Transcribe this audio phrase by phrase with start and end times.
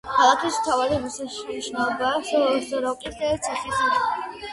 [0.13, 2.21] ქალაქის მთავარი ღირსშესანიშნაობაა
[2.71, 3.15] სოროკის
[3.49, 4.41] ციხესიმაგრე.